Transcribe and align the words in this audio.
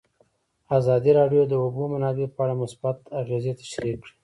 ازادي 0.79 1.11
راډیو 1.19 1.41
د 1.47 1.49
د 1.51 1.53
اوبو 1.63 1.83
منابع 1.93 2.27
په 2.33 2.39
اړه 2.45 2.53
مثبت 2.63 2.97
اغېزې 3.21 3.53
تشریح 3.61 3.95
کړي. 4.01 4.13